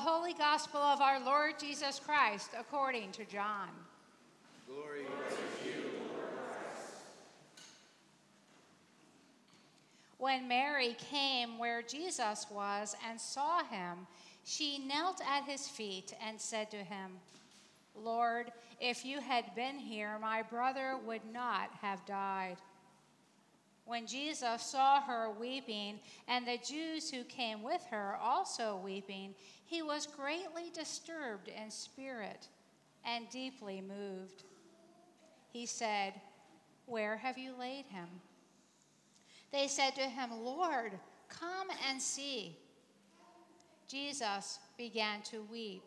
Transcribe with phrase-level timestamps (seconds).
[0.00, 3.68] Holy Gospel of our Lord Jesus Christ according to John.
[4.66, 7.02] Glory to you, Lord Christ.
[10.16, 14.06] When Mary came where Jesus was and saw him,
[14.42, 17.10] she knelt at his feet and said to him,
[17.94, 22.56] Lord, if you had been here, my brother would not have died.
[23.90, 25.98] When Jesus saw her weeping,
[26.28, 32.46] and the Jews who came with her also weeping, he was greatly disturbed in spirit
[33.04, 34.44] and deeply moved.
[35.52, 36.12] He said,
[36.86, 38.06] Where have you laid him?
[39.50, 40.92] They said to him, Lord,
[41.28, 42.56] come and see.
[43.88, 45.82] Jesus began to weep.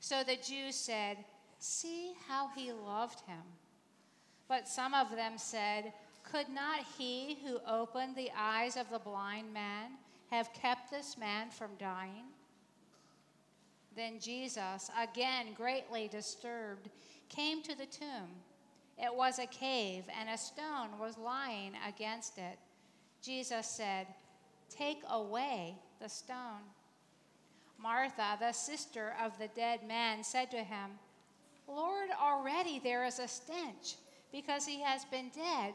[0.00, 1.16] So the Jews said,
[1.58, 3.40] See how he loved him.
[4.48, 5.94] But some of them said,
[6.30, 9.92] Could not he who opened the eyes of the blind man
[10.30, 12.26] have kept this man from dying?
[13.96, 16.90] Then Jesus, again greatly disturbed,
[17.30, 18.28] came to the tomb.
[18.98, 22.58] It was a cave, and a stone was lying against it.
[23.22, 24.06] Jesus said,
[24.68, 26.62] Take away the stone.
[27.80, 30.90] Martha, the sister of the dead man, said to him,
[31.66, 33.96] Lord, already there is a stench
[34.32, 35.74] because he has been dead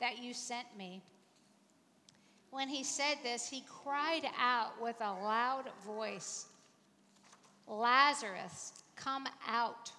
[0.00, 1.02] that you sent me.
[2.50, 6.46] When he said this, he cried out with a loud voice,
[7.68, 9.92] Lazarus, come out.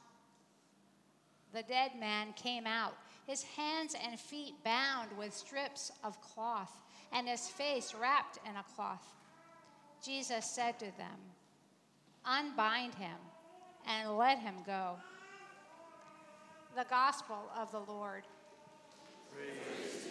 [1.54, 2.94] The dead man came out,
[3.26, 6.82] his hands and feet bound with strips of cloth,
[7.14, 9.08] and his face wrapped in a cloth.
[10.04, 11.18] Jesus said to them,
[12.26, 13.18] Unbind him
[13.88, 14.96] and let him go.
[16.76, 18.24] The Gospel of the Lord.
[19.34, 20.11] Praise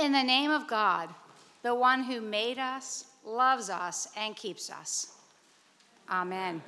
[0.00, 1.10] In the name of God,
[1.62, 5.08] the one who made us, loves us, and keeps us.
[6.08, 6.62] Amen.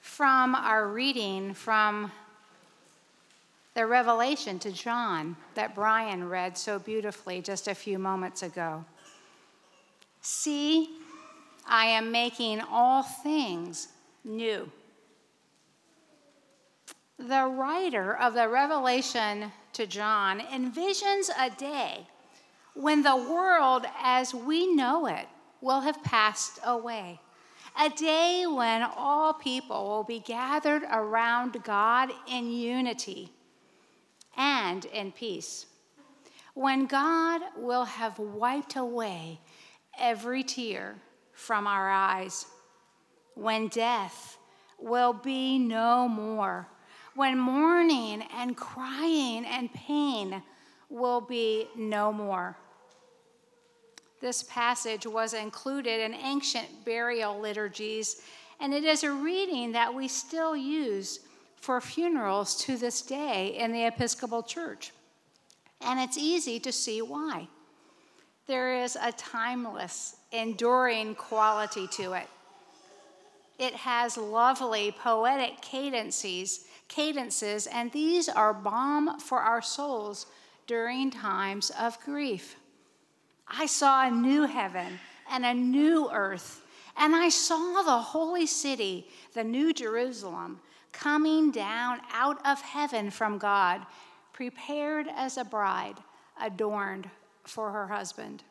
[0.00, 2.10] From our reading from
[3.74, 8.86] the revelation to John that Brian read so beautifully just a few moments ago.
[10.22, 10.96] See,
[11.68, 13.88] I am making all things
[14.26, 14.70] new.
[17.18, 22.06] The writer of the Revelation to John envisions a day
[22.74, 25.26] when the world as we know it
[25.62, 27.20] will have passed away.
[27.80, 33.30] A day when all people will be gathered around God in unity
[34.36, 35.66] and in peace.
[36.54, 39.40] When God will have wiped away
[39.98, 40.96] every tear
[41.32, 42.46] from our eyes
[43.36, 44.38] when death
[44.78, 46.66] will be no more,
[47.14, 50.42] when mourning and crying and pain
[50.90, 52.56] will be no more.
[54.20, 58.22] This passage was included in ancient burial liturgies,
[58.58, 61.20] and it is a reading that we still use
[61.56, 64.92] for funerals to this day in the Episcopal Church.
[65.82, 67.48] And it's easy to see why.
[68.46, 72.28] There is a timeless, enduring quality to it.
[73.58, 80.26] It has lovely poetic cadences, cadences, and these are balm for our souls
[80.66, 82.56] during times of grief.
[83.48, 84.98] I saw a new heaven
[85.30, 86.62] and a new earth,
[86.96, 90.60] and I saw the holy city, the new Jerusalem,
[90.92, 93.86] coming down out of heaven from God,
[94.32, 95.96] prepared as a bride,
[96.40, 97.08] adorned
[97.44, 98.42] for her husband.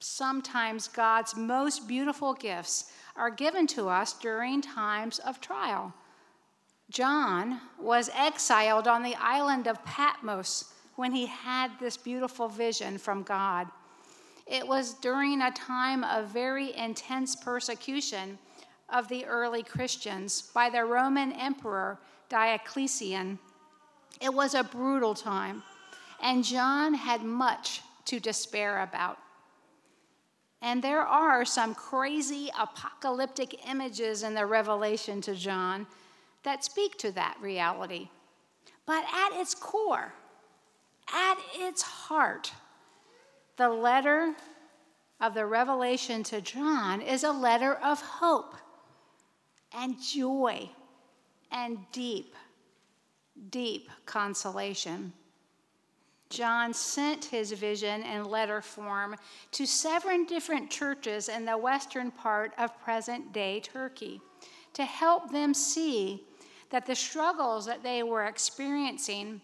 [0.00, 5.92] Sometimes God's most beautiful gifts are given to us during times of trial.
[6.90, 13.22] John was exiled on the island of Patmos when he had this beautiful vision from
[13.22, 13.68] God.
[14.46, 18.38] It was during a time of very intense persecution
[18.88, 23.38] of the early Christians by the Roman Emperor Diocletian.
[24.20, 25.62] It was a brutal time,
[26.22, 29.18] and John had much to despair about.
[30.62, 35.86] And there are some crazy apocalyptic images in the revelation to John
[36.42, 38.08] that speak to that reality.
[38.86, 40.12] But at its core,
[41.12, 42.52] at its heart,
[43.56, 44.34] the letter
[45.20, 48.54] of the revelation to John is a letter of hope
[49.72, 50.70] and joy
[51.52, 52.34] and deep,
[53.50, 55.12] deep consolation.
[56.30, 59.16] John sent his vision in letter form
[59.52, 64.20] to seven different churches in the western part of present day Turkey
[64.72, 66.24] to help them see
[66.70, 69.40] that the struggles that they were experiencing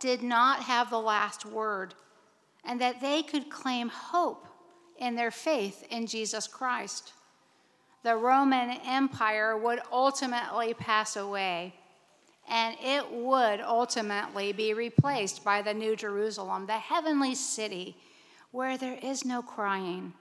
[0.00, 1.94] did not have the last word
[2.64, 4.46] and that they could claim hope
[4.98, 7.12] in their faith in Jesus Christ.
[8.02, 11.74] The Roman Empire would ultimately pass away,
[12.48, 17.96] and it would ultimately be replaced by the New Jerusalem, the heavenly city,
[18.50, 20.12] where there is no crying,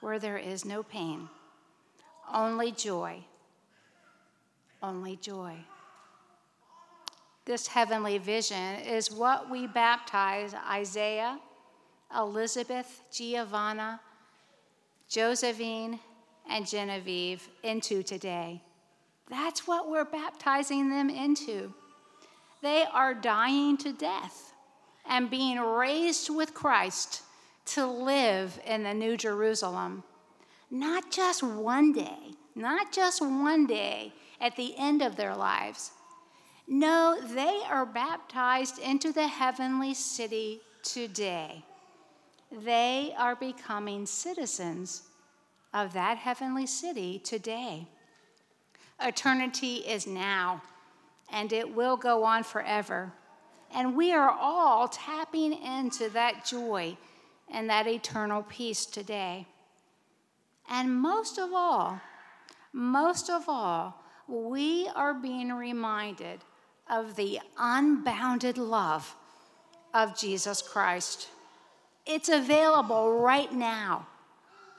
[0.00, 1.28] where there is no pain,
[2.32, 3.24] only joy,
[4.82, 5.54] only joy.
[7.44, 11.38] This heavenly vision is what we baptize Isaiah,
[12.16, 14.00] Elizabeth, Giovanna,
[15.08, 15.98] Josephine,
[16.48, 18.62] and Genevieve into today.
[19.32, 21.74] That's what we're baptizing them into.
[22.62, 24.52] They are dying to death
[25.08, 27.22] and being raised with Christ
[27.64, 30.04] to live in the New Jerusalem.
[30.70, 35.90] Not just one day, not just one day at the end of their lives
[36.66, 41.64] no, they are baptized into the heavenly city today.
[42.50, 45.02] They are becoming citizens
[45.74, 47.88] of that heavenly city today.
[49.02, 50.62] Eternity is now,
[51.30, 53.12] and it will go on forever.
[53.74, 56.96] And we are all tapping into that joy
[57.50, 59.46] and that eternal peace today.
[60.68, 62.00] And most of all,
[62.72, 66.40] most of all, we are being reminded
[66.88, 69.14] of the unbounded love
[69.94, 71.28] of Jesus Christ.
[72.06, 74.06] It's available right now,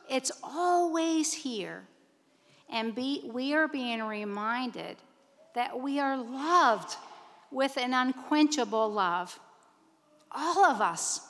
[0.10, 1.88] it's always here.
[2.74, 4.98] And be, we are being reminded
[5.54, 6.96] that we are loved
[7.52, 9.40] with an unquenchable love.
[10.32, 11.22] All of us,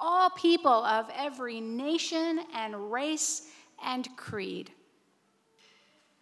[0.00, 3.48] all people of every nation and race
[3.84, 4.70] and creed.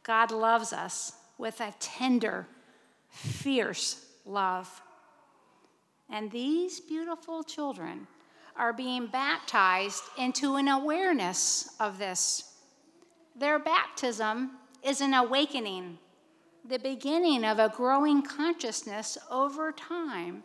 [0.03, 2.47] God loves us with a tender,
[3.11, 4.81] fierce love.
[6.09, 8.07] And these beautiful children
[8.57, 12.55] are being baptized into an awareness of this.
[13.37, 15.99] Their baptism is an awakening,
[16.69, 20.43] the beginning of a growing consciousness over time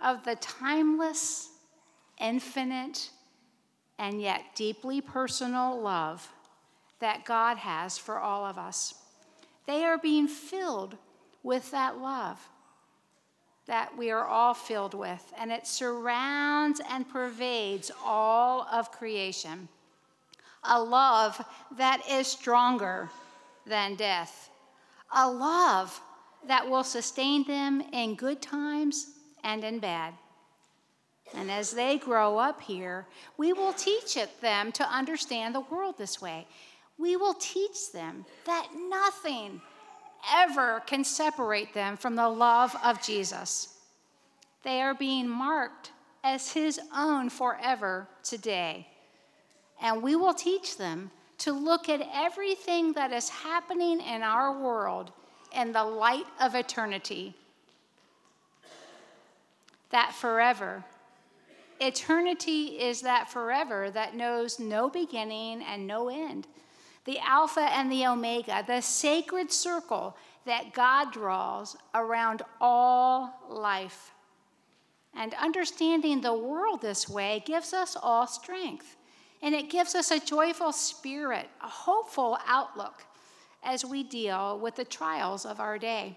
[0.00, 1.50] of the timeless,
[2.20, 3.10] infinite,
[3.98, 6.28] and yet deeply personal love
[7.00, 8.94] that God has for all of us.
[9.66, 10.96] They are being filled
[11.42, 12.38] with that love
[13.68, 19.68] that we are all filled with, and it surrounds and pervades all of creation.
[20.64, 21.44] A love
[21.76, 23.10] that is stronger
[23.68, 24.50] than death,
[25.14, 26.00] a love
[26.46, 29.10] that will sustain them in good times
[29.44, 30.14] and in bad.
[31.34, 33.06] And as they grow up here,
[33.36, 36.46] we will teach it them to understand the world this way.
[36.96, 39.60] We will teach them that nothing
[40.32, 43.74] ever can separate them from the love of Jesus.
[44.64, 45.92] They are being marked
[46.24, 48.88] as His own forever today.
[49.80, 55.12] And we will teach them to look at everything that is happening in our world
[55.54, 57.34] in the light of eternity.
[59.90, 60.84] That forever.
[61.80, 66.46] Eternity is that forever that knows no beginning and no end
[67.08, 70.14] the Alpha and the Omega, the sacred circle
[70.44, 74.12] that God draws around all life.
[75.14, 78.97] And understanding the world this way gives us all strength.
[79.42, 83.04] And it gives us a joyful spirit, a hopeful outlook
[83.62, 86.16] as we deal with the trials of our day.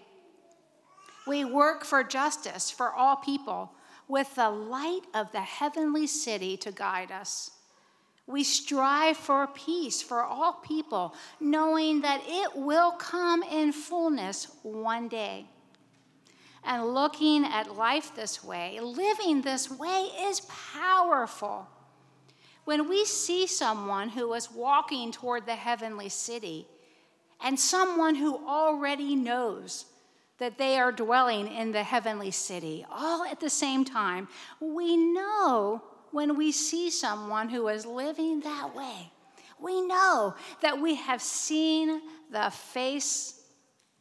[1.26, 3.72] We work for justice for all people,
[4.08, 7.52] with the light of the heavenly city to guide us.
[8.26, 15.08] We strive for peace for all people, knowing that it will come in fullness one
[15.08, 15.46] day.
[16.64, 20.40] And looking at life this way, living this way is
[20.72, 21.66] powerful.
[22.64, 26.66] When we see someone who is walking toward the heavenly city
[27.40, 29.86] and someone who already knows
[30.38, 34.28] that they are dwelling in the heavenly city all at the same time,
[34.60, 39.10] we know when we see someone who is living that way,
[39.58, 42.00] we know that we have seen
[42.30, 43.40] the face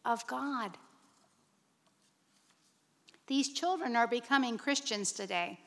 [0.05, 0.77] of God.
[3.27, 5.60] These children are becoming Christians today.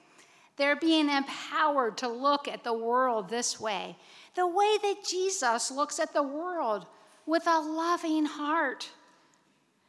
[0.57, 3.97] They're being empowered to look at the world this way,
[4.35, 6.87] the way that Jesus looks at the world
[7.27, 8.91] with a loving heart.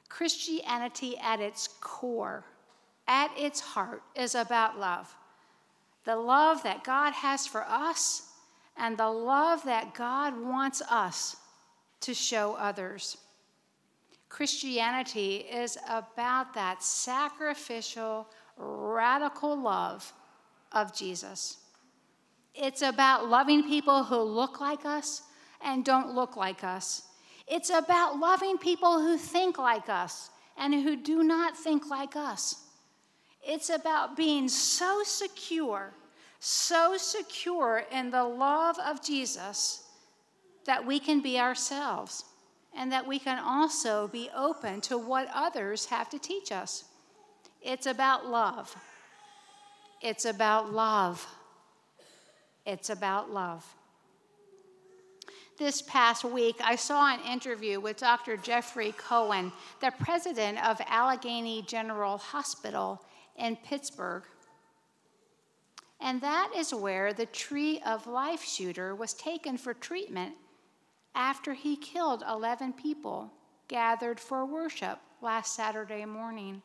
[0.10, 2.45] Christianity at its core,
[3.07, 5.13] at its heart, is about love.
[6.05, 8.29] The love that God has for us
[8.77, 11.38] and the love that God wants us
[12.01, 13.17] to show others.
[14.29, 20.13] Christianity is about that sacrificial, radical love
[20.72, 21.57] of Jesus.
[22.53, 25.24] It's about loving people who look like us
[25.62, 27.03] and don't look like us.
[27.48, 32.63] It's about loving people who think like us and who do not think like us.
[33.43, 35.93] It's about being so secure,
[36.39, 39.84] so secure in the love of Jesus
[40.65, 42.24] that we can be ourselves
[42.75, 46.86] and that we can also be open to what others have to teach us.
[47.62, 48.75] It's about love.
[50.05, 51.25] It's about love.
[52.63, 53.65] It's about love.
[55.57, 58.38] This past week, I saw an interview with Dr.
[58.38, 63.03] Jeffrey Cohen, the president of Allegheny General Hospital
[63.35, 64.21] in Pittsburgh.
[66.00, 70.35] And that is where the Tree of Life shooter was taken for treatment
[71.15, 73.33] after he killed 11 people
[73.67, 76.62] gathered for worship last Saturday morning.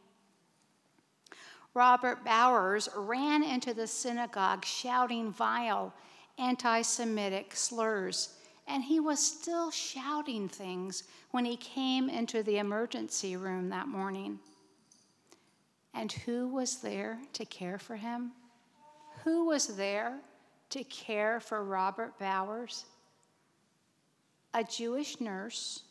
[1.74, 5.94] Robert Bowers ran into the synagogue shouting vile
[6.38, 8.36] anti Semitic slurs,
[8.66, 14.38] and he was still shouting things when he came into the emergency room that morning.
[15.94, 18.32] And who was there to care for him?
[19.24, 20.18] Who was there
[20.70, 22.84] to care for Robert Bowers?
[24.54, 25.82] A Jewish nurse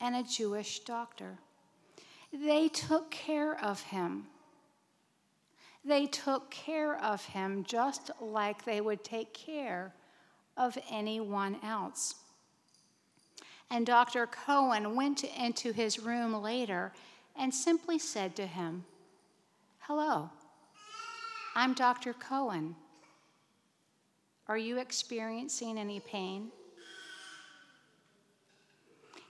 [0.00, 1.38] and a Jewish doctor.
[2.32, 4.26] They took care of him.
[5.84, 9.94] They took care of him just like they would take care
[10.56, 12.16] of anyone else.
[13.70, 14.26] And Dr.
[14.26, 16.92] Cohen went into his room later
[17.36, 18.84] and simply said to him,
[19.80, 20.30] Hello,
[21.54, 22.12] I'm Dr.
[22.12, 22.76] Cohen.
[24.48, 26.50] Are you experiencing any pain?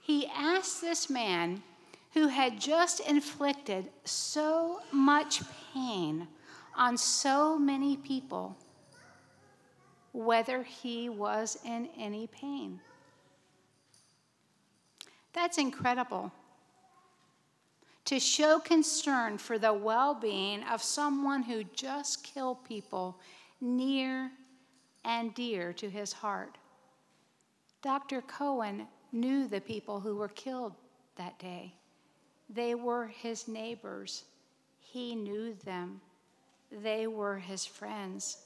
[0.01, 1.61] He asked this man
[2.13, 5.41] who had just inflicted so much
[5.73, 6.27] pain
[6.75, 8.57] on so many people
[10.11, 12.79] whether he was in any pain.
[15.33, 16.31] That's incredible.
[18.05, 23.19] To show concern for the well being of someone who just killed people
[23.61, 24.31] near
[25.05, 26.57] and dear to his heart.
[27.81, 28.21] Dr.
[28.21, 30.73] Cohen knew the people who were killed
[31.17, 31.73] that day.
[32.49, 34.23] They were his neighbors.
[34.79, 36.01] He knew them.
[36.71, 38.37] They were his friends.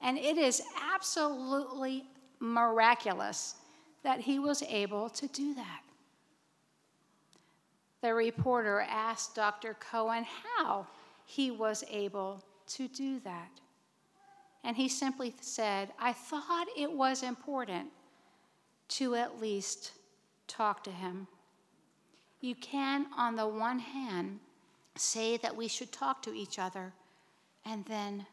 [0.00, 0.62] And it is
[0.92, 2.04] absolutely
[2.38, 3.56] miraculous
[4.02, 5.80] that he was able to do that.
[8.02, 9.74] The reporter asked Dr.
[9.80, 10.26] Cohen
[10.56, 10.86] how
[11.24, 13.50] he was able to do that.
[14.62, 17.88] And he simply said, I thought it was important
[18.88, 19.92] to at least
[20.46, 21.26] talk to him.
[22.44, 24.38] You can, on the one hand,
[24.96, 26.92] say that we should talk to each other
[27.64, 28.26] and then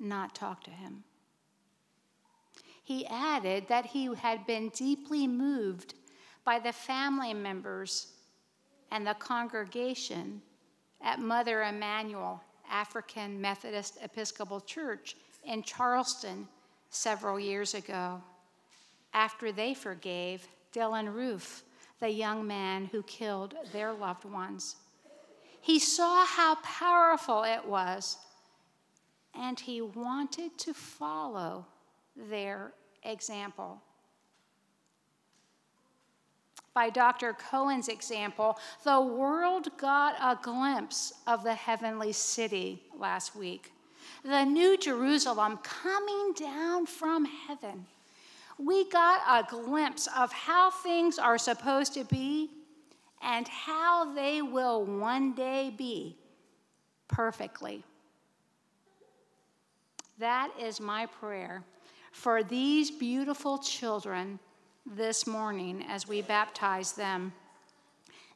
[0.00, 1.04] not talk to him.
[2.82, 5.92] He added that he had been deeply moved
[6.46, 8.14] by the family members
[8.90, 10.40] and the congregation
[11.02, 16.48] at Mother Emanuel African Methodist Episcopal Church in Charleston
[16.88, 18.22] several years ago
[19.12, 21.64] after they forgave Dylann Roof,
[22.02, 24.74] the young man who killed their loved ones.
[25.60, 28.18] He saw how powerful it was
[29.32, 31.64] and he wanted to follow
[32.16, 32.72] their
[33.04, 33.80] example.
[36.74, 37.34] by Dr.
[37.34, 43.72] Cohen's example, the world got a glimpse of the heavenly city last week.
[44.24, 47.86] The new Jerusalem coming down from heaven.
[48.64, 52.50] We got a glimpse of how things are supposed to be
[53.20, 56.16] and how they will one day be
[57.08, 57.82] perfectly.
[60.18, 61.64] That is my prayer
[62.12, 64.38] for these beautiful children
[64.86, 67.32] this morning as we baptize them,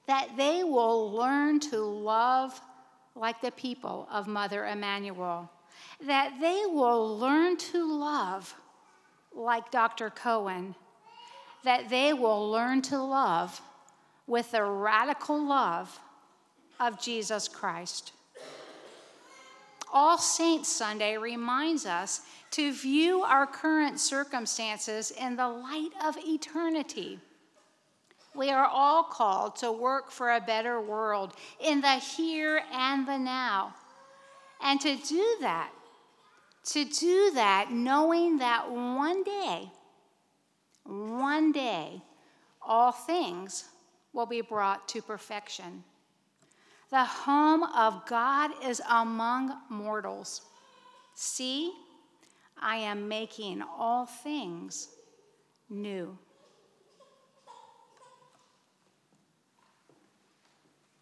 [0.07, 2.61] that they will learn to love
[3.15, 5.51] like the people of Mother Emanuel,
[6.05, 8.55] that they will learn to love
[9.37, 10.11] like Dr.
[10.11, 10.75] Cohen,
[11.65, 13.61] that they will learn to love
[14.27, 16.01] with the radical love
[16.81, 18.13] of Jesus Christ.
[19.93, 27.19] All Saints Sunday reminds us to view our current circumstances in the light of eternity.
[28.35, 33.19] We are all called to work for a better world in the here and the
[33.19, 33.75] now.
[34.61, 35.71] And to do that,
[36.67, 39.71] to do that knowing that one day,
[40.85, 42.03] one day,
[42.61, 43.65] all things
[44.13, 45.85] will be brought to perfection.
[46.91, 50.43] The home of God is among mortals.
[51.15, 51.73] See,
[52.61, 54.89] I am making all things
[55.69, 56.17] new.